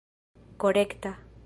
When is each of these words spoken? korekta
korekta 0.57 1.13